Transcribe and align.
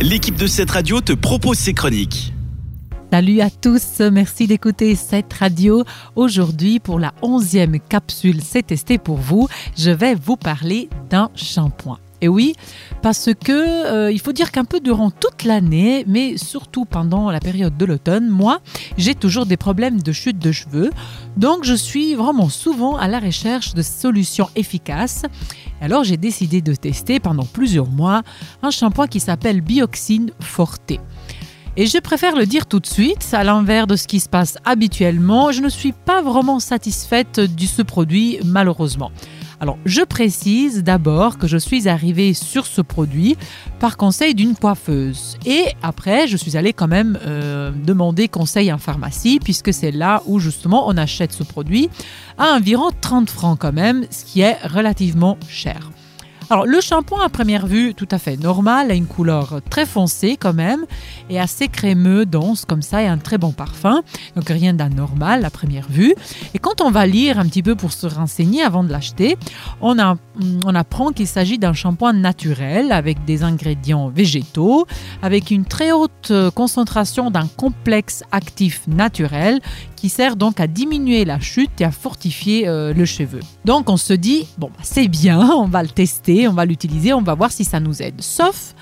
l'équipe 0.00 0.36
de 0.36 0.46
cette 0.46 0.70
radio 0.70 1.00
te 1.00 1.12
propose 1.12 1.58
ses 1.58 1.74
chroniques. 1.74 2.32
Salut 3.12 3.40
à 3.40 3.50
tous, 3.50 4.00
merci 4.12 4.46
d'écouter 4.46 4.94
cette 4.94 5.32
radio. 5.32 5.84
Aujourd'hui, 6.16 6.78
pour 6.78 6.98
la 6.98 7.12
onzième 7.22 7.78
capsule 7.80 8.40
C'est 8.40 8.68
testé 8.68 8.98
pour 8.98 9.16
vous, 9.16 9.48
je 9.76 9.90
vais 9.90 10.14
vous 10.14 10.36
parler 10.36 10.88
d'un 11.10 11.28
shampoing. 11.34 11.98
Et 12.22 12.28
oui, 12.28 12.54
parce 13.02 13.30
que 13.32 13.52
euh, 13.52 14.12
il 14.12 14.20
faut 14.20 14.32
dire 14.32 14.52
qu'un 14.52 14.66
peu 14.66 14.80
durant 14.80 15.10
toute 15.10 15.44
l'année, 15.44 16.04
mais 16.06 16.36
surtout 16.36 16.84
pendant 16.84 17.30
la 17.30 17.40
période 17.40 17.76
de 17.76 17.84
l'automne, 17.86 18.28
moi, 18.28 18.60
j'ai 18.98 19.14
toujours 19.14 19.46
des 19.46 19.56
problèmes 19.56 20.02
de 20.02 20.12
chute 20.12 20.38
de 20.38 20.52
cheveux. 20.52 20.90
Donc, 21.38 21.64
je 21.64 21.74
suis 21.74 22.14
vraiment 22.14 22.50
souvent 22.50 22.96
à 22.96 23.08
la 23.08 23.20
recherche 23.20 23.72
de 23.72 23.82
solutions 23.82 24.50
efficaces. 24.54 25.24
Alors, 25.80 26.04
j'ai 26.04 26.16
décidé 26.16 26.60
de 26.60 26.74
tester 26.74 27.20
pendant 27.20 27.44
plusieurs 27.44 27.88
mois 27.88 28.22
un 28.62 28.70
shampoing 28.70 29.06
qui 29.06 29.20
s'appelle 29.20 29.60
Bioxine 29.60 30.30
Forte. 30.40 30.92
Et 31.76 31.86
je 31.86 31.98
préfère 31.98 32.36
le 32.36 32.46
dire 32.46 32.66
tout 32.66 32.80
de 32.80 32.86
suite, 32.86 33.26
à 33.32 33.44
l'envers 33.44 33.86
de 33.86 33.96
ce 33.96 34.06
qui 34.06 34.20
se 34.20 34.28
passe 34.28 34.58
habituellement, 34.64 35.52
je 35.52 35.62
ne 35.62 35.68
suis 35.68 35.92
pas 35.92 36.20
vraiment 36.20 36.58
satisfaite 36.58 37.40
de 37.40 37.64
ce 37.64 37.82
produit 37.82 38.38
malheureusement. 38.44 39.12
Alors, 39.60 39.76
je 39.84 40.00
précise 40.00 40.82
d'abord 40.82 41.36
que 41.36 41.46
je 41.46 41.58
suis 41.58 41.86
arrivée 41.86 42.32
sur 42.32 42.64
ce 42.64 42.80
produit 42.80 43.36
par 43.78 43.98
conseil 43.98 44.34
d'une 44.34 44.56
coiffeuse. 44.56 45.36
Et 45.44 45.64
après, 45.82 46.26
je 46.26 46.38
suis 46.38 46.56
allée 46.56 46.72
quand 46.72 46.88
même 46.88 47.18
euh, 47.26 47.70
demander 47.70 48.26
conseil 48.28 48.72
en 48.72 48.78
pharmacie, 48.78 49.38
puisque 49.38 49.74
c'est 49.74 49.92
là 49.92 50.22
où 50.24 50.38
justement 50.38 50.88
on 50.88 50.96
achète 50.96 51.32
ce 51.32 51.42
produit 51.42 51.90
à 52.38 52.54
environ 52.54 52.88
30 53.02 53.28
francs 53.28 53.58
quand 53.60 53.74
même, 53.74 54.06
ce 54.10 54.24
qui 54.24 54.40
est 54.40 54.56
relativement 54.66 55.36
cher. 55.46 55.90
Alors, 56.52 56.66
le 56.66 56.80
shampoing 56.80 57.24
à 57.24 57.28
première 57.28 57.68
vue, 57.68 57.94
tout 57.94 58.08
à 58.10 58.18
fait 58.18 58.36
normal, 58.36 58.90
a 58.90 58.94
une 58.94 59.06
couleur 59.06 59.60
très 59.70 59.86
foncée 59.86 60.36
quand 60.36 60.52
même, 60.52 60.84
et 61.28 61.38
assez 61.38 61.68
crémeux, 61.68 62.26
dense 62.26 62.64
comme 62.64 62.82
ça, 62.82 63.04
et 63.04 63.06
un 63.06 63.18
très 63.18 63.38
bon 63.38 63.52
parfum. 63.52 64.02
Donc, 64.34 64.48
rien 64.48 64.74
d'anormal 64.74 65.44
à 65.44 65.50
première 65.50 65.88
vue. 65.88 66.12
Et 66.52 66.58
quand 66.58 66.80
on 66.80 66.90
va 66.90 67.06
lire 67.06 67.38
un 67.38 67.46
petit 67.46 67.62
peu 67.62 67.76
pour 67.76 67.92
se 67.92 68.08
renseigner 68.08 68.64
avant 68.64 68.82
de 68.82 68.90
l'acheter, 68.90 69.38
on, 69.80 69.96
on 69.96 70.74
apprend 70.74 71.12
qu'il 71.12 71.28
s'agit 71.28 71.56
d'un 71.56 71.72
shampoing 71.72 72.14
naturel 72.14 72.90
avec 72.90 73.24
des 73.24 73.44
ingrédients 73.44 74.08
végétaux, 74.08 74.88
avec 75.22 75.52
une 75.52 75.64
très 75.64 75.92
haute 75.92 76.32
concentration 76.56 77.30
d'un 77.30 77.46
complexe 77.46 78.24
actif 78.32 78.88
naturel 78.88 79.60
qui 80.00 80.08
sert 80.08 80.34
donc 80.34 80.60
à 80.60 80.66
diminuer 80.66 81.26
la 81.26 81.38
chute 81.38 81.78
et 81.78 81.84
à 81.84 81.90
fortifier 81.90 82.66
euh, 82.66 82.94
le 82.94 83.04
cheveu. 83.04 83.40
Donc 83.66 83.90
on 83.90 83.98
se 83.98 84.14
dit, 84.14 84.46
bon, 84.56 84.68
bah, 84.68 84.82
c'est 84.82 85.08
bien, 85.08 85.50
on 85.50 85.66
va 85.66 85.82
le 85.82 85.90
tester, 85.90 86.39
on 86.48 86.52
va 86.52 86.64
l'utiliser, 86.64 87.12
on 87.12 87.22
va 87.22 87.34
voir 87.34 87.52
si 87.52 87.64
ça 87.64 87.80
nous 87.80 88.02
aide. 88.02 88.20
Sauf 88.20 88.74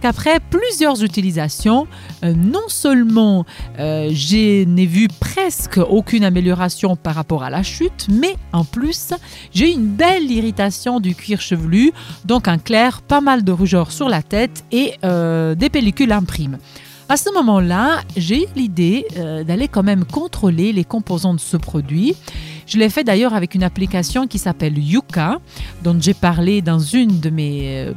qu'après 0.00 0.38
plusieurs 0.38 1.02
utilisations, 1.02 1.86
euh, 2.22 2.32
non 2.32 2.68
seulement 2.68 3.44
euh, 3.78 4.10
je 4.12 4.64
n'ai 4.64 4.86
vu 4.86 5.08
presque 5.08 5.78
aucune 5.78 6.24
amélioration 6.24 6.94
par 6.94 7.14
rapport 7.14 7.42
à 7.42 7.50
la 7.50 7.62
chute, 7.62 8.06
mais 8.08 8.36
en 8.52 8.64
plus, 8.64 9.10
j'ai 9.52 9.72
une 9.72 9.86
belle 9.86 10.30
irritation 10.30 11.00
du 11.00 11.14
cuir 11.14 11.40
chevelu, 11.40 11.92
donc 12.24 12.48
un 12.48 12.58
clair, 12.58 13.02
pas 13.02 13.20
mal 13.20 13.42
de 13.42 13.52
rougeur 13.52 13.90
sur 13.90 14.08
la 14.08 14.22
tête 14.22 14.64
et 14.70 14.94
des 15.02 15.70
pellicules 15.70 16.12
imprimes. 16.12 16.58
À 17.10 17.16
ce 17.16 17.32
moment-là, 17.32 18.02
j'ai 18.18 18.42
eu 18.42 18.46
l'idée 18.54 19.06
euh, 19.16 19.42
d'aller 19.42 19.66
quand 19.66 19.82
même 19.82 20.04
contrôler 20.04 20.74
les 20.74 20.84
composants 20.84 21.32
de 21.32 21.40
ce 21.40 21.56
produit. 21.56 22.14
Je 22.68 22.76
l'ai 22.76 22.90
fait 22.90 23.02
d'ailleurs 23.02 23.32
avec 23.32 23.54
une 23.54 23.62
application 23.62 24.26
qui 24.26 24.38
s'appelle 24.38 24.78
Yuka, 24.78 25.38
dont 25.82 25.96
j'ai 25.98 26.12
parlé 26.12 26.60
dans 26.60 26.78
une 26.78 27.18
de 27.18 27.30
mes 27.30 27.86
euh, 27.86 27.94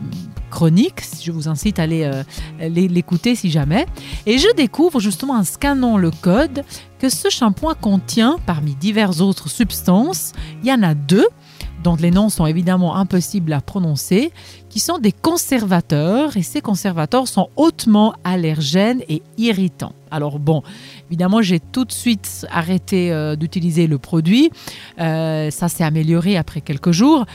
chroniques. 0.49 1.01
Je 1.21 1.33
vous 1.33 1.49
incite 1.49 1.77
à 1.77 1.83
aller 1.83 2.03
euh, 2.03 2.23
l'écouter 2.69 3.35
si 3.35 3.51
jamais. 3.51 3.85
Et 4.25 4.37
je 4.37 4.47
découvre 4.55 5.01
justement 5.01 5.33
en 5.33 5.43
scannant 5.43 5.97
le 5.97 6.09
code 6.09 6.63
que 6.99 7.09
ce 7.09 7.29
shampoing 7.29 7.75
contient, 7.75 8.37
parmi 8.45 8.73
diverses 8.75 9.19
autres 9.19 9.49
substances, 9.49 10.31
il 10.63 10.69
y 10.69 10.73
en 10.73 10.83
a 10.83 10.93
deux 10.93 11.27
dont 11.83 11.95
les 11.95 12.11
noms 12.11 12.29
sont 12.29 12.45
évidemment 12.45 12.95
impossibles 12.95 13.53
à 13.53 13.61
prononcer, 13.61 14.31
qui 14.69 14.79
sont 14.79 14.99
des 14.99 15.11
conservateurs 15.11 16.37
et 16.37 16.43
ces 16.43 16.61
conservateurs 16.61 17.27
sont 17.27 17.49
hautement 17.55 18.13
allergènes 18.23 19.01
et 19.09 19.21
irritants. 19.37 19.93
Alors 20.11 20.39
bon, 20.39 20.61
évidemment, 21.09 21.41
j'ai 21.41 21.59
tout 21.61 21.85
de 21.85 21.91
suite 21.91 22.45
arrêté 22.51 23.11
euh, 23.11 23.37
d'utiliser 23.37 23.87
le 23.87 23.97
produit. 23.97 24.51
Euh, 24.99 25.49
ça 25.51 25.69
s'est 25.69 25.85
amélioré 25.85 26.35
après 26.35 26.59
quelques 26.59 26.91
jours. 26.91 27.25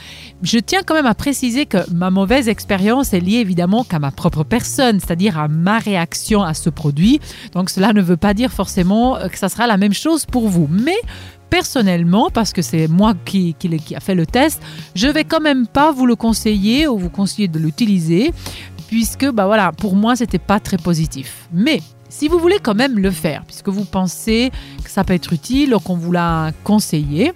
Je 0.43 0.59
tiens 0.59 0.81
quand 0.85 0.93
même 0.93 1.07
à 1.07 1.15
préciser 1.15 1.65
que 1.65 1.77
ma 1.91 2.11
mauvaise 2.11 2.47
expérience 2.47 3.13
est 3.13 3.19
liée 3.19 3.37
évidemment 3.37 3.83
qu'à 3.83 3.97
ma 3.97 4.11
propre 4.11 4.43
personne, 4.43 4.99
c'est-à-dire 4.99 5.39
à 5.39 5.47
ma 5.47 5.79
réaction 5.79 6.43
à 6.43 6.53
ce 6.53 6.69
produit. 6.69 7.19
Donc 7.53 7.71
cela 7.71 7.93
ne 7.93 8.01
veut 8.01 8.17
pas 8.17 8.35
dire 8.35 8.51
forcément 8.51 9.17
que 9.31 9.39
ça 9.39 9.49
sera 9.49 9.65
la 9.65 9.77
même 9.77 9.93
chose 9.93 10.25
pour 10.25 10.47
vous. 10.47 10.67
Mais 10.69 10.97
personnellement, 11.49 12.29
parce 12.31 12.53
que 12.53 12.61
c'est 12.61 12.87
moi 12.87 13.13
qui, 13.25 13.55
a 13.95 13.99
fait 13.99 14.15
le 14.15 14.25
test, 14.25 14.61
je 14.95 15.07
vais 15.07 15.23
quand 15.23 15.39
même 15.39 15.67
pas 15.67 15.91
vous 15.91 16.05
le 16.05 16.15
conseiller 16.15 16.87
ou 16.87 16.97
vous 16.97 17.09
conseiller 17.09 17.47
de 17.47 17.59
l'utiliser, 17.59 18.33
puisque 18.87 19.29
bah 19.29 19.45
voilà, 19.45 19.71
pour 19.71 19.95
moi 19.95 20.15
c'était 20.15 20.39
pas 20.39 20.59
très 20.59 20.77
positif. 20.77 21.47
Mais 21.51 21.81
si 22.09 22.27
vous 22.27 22.39
voulez 22.39 22.59
quand 22.61 22.75
même 22.75 22.99
le 22.99 23.11
faire, 23.11 23.43
puisque 23.45 23.69
vous 23.69 23.85
pensez 23.85 24.51
que 24.83 24.89
ça 24.89 25.03
peut 25.03 25.13
être 25.13 25.33
utile 25.33 25.75
ou 25.75 25.79
qu'on 25.79 25.95
vous 25.95 26.11
l'a 26.11 26.51
conseillé, 26.63 27.33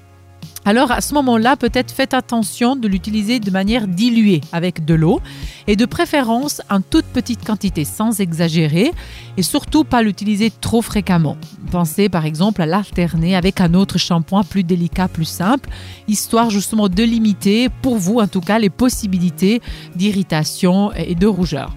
alors 0.64 0.92
à 0.92 1.02
ce 1.02 1.14
moment-là, 1.16 1.58
peut-être 1.58 1.92
faites 1.92 2.14
attention 2.14 2.76
de 2.76 2.88
l'utiliser 2.88 3.40
de 3.40 3.50
manière 3.50 3.88
diluée 3.88 4.42
avec 4.52 4.86
de 4.86 4.94
l'eau 4.94 5.20
et 5.68 5.76
de 5.76 5.86
préférence 5.86 6.62
en 6.70 6.82
toute 6.82 7.06
petite 7.06 7.44
quantité 7.44 7.84
sans 7.84 8.20
exagérer 8.20 8.92
et 9.38 9.44
surtout 9.44 9.84
pas 9.84 10.04
l'utiliser 10.04 10.52
trop 10.52 10.84
fréquemment. 10.84 11.38
Pensez 11.72 12.10
par 12.10 12.26
exemple 12.26 12.62
à 12.62 12.68
l'alterner 12.68 13.36
avec 13.36 13.60
un 13.60 13.74
autre 13.74 13.98
shampoing 13.98 14.44
plus 14.44 14.64
délicat, 14.64 15.08
plus 15.08 15.26
simple, 15.26 15.70
histoire 16.08 16.52
justement 16.52 16.90
de 16.90 17.04
limiter 17.04 17.70
pour 17.82 17.98
vous 17.98 18.20
en 18.20 18.28
tout 18.28 18.42
cas 18.42 18.60
les 18.60 18.70
possibilités 18.70 19.62
d'irritation 19.96 20.92
et 20.94 21.16
de 21.16 21.28
rougeur. 21.28 21.76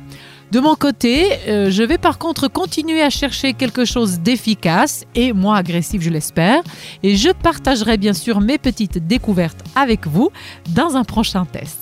De 0.52 0.60
mon 0.60 0.74
côté, 0.74 1.26
euh, 1.48 1.70
je 1.70 1.82
vais 1.82 1.98
par 1.98 2.18
contre 2.18 2.48
continuer 2.48 3.02
à 3.02 3.10
chercher 3.10 3.54
quelque 3.54 3.84
chose 3.84 4.20
d'efficace 4.20 5.04
et 5.14 5.32
moins 5.32 5.56
agressif, 5.56 6.02
je 6.02 6.10
l'espère. 6.10 6.62
Et 7.02 7.16
je 7.16 7.30
partagerai 7.30 7.96
bien 7.96 8.12
sûr 8.12 8.40
mes 8.40 8.58
petites 8.58 9.06
découvertes 9.06 9.64
avec 9.74 10.06
vous 10.06 10.30
dans 10.68 10.96
un 10.96 11.04
prochain 11.04 11.44
test. 11.44 11.78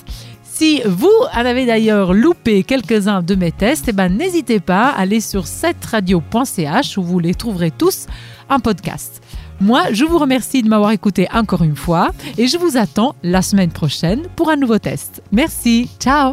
Si 0.54 0.82
vous 0.84 1.10
en 1.34 1.44
avez 1.46 1.66
d'ailleurs 1.66 2.12
loupé 2.12 2.62
quelques-uns 2.62 3.22
de 3.22 3.34
mes 3.34 3.52
tests, 3.52 3.88
eh 3.88 3.92
ben, 3.92 4.08
n'hésitez 4.10 4.60
pas 4.60 4.90
à 4.90 5.00
aller 5.00 5.20
sur 5.20 5.46
cetteradio.ch 5.46 6.98
où 6.98 7.02
vous 7.02 7.18
les 7.18 7.34
trouverez 7.34 7.70
tous 7.70 8.06
en 8.48 8.60
podcast. 8.60 9.22
Moi, 9.60 9.92
je 9.92 10.04
vous 10.04 10.18
remercie 10.18 10.62
de 10.62 10.68
m'avoir 10.68 10.90
écouté 10.90 11.28
encore 11.32 11.62
une 11.62 11.76
fois 11.76 12.10
et 12.36 12.48
je 12.48 12.58
vous 12.58 12.76
attends 12.76 13.14
la 13.22 13.42
semaine 13.42 13.70
prochaine 13.70 14.22
pour 14.36 14.50
un 14.50 14.56
nouveau 14.56 14.78
test. 14.78 15.22
Merci, 15.32 15.88
ciao 15.98 16.32